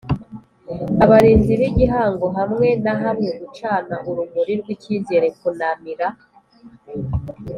[1.03, 6.07] Abarinzi b igihango hamwe na hamwe gucana urumuri rw icyizere kunamira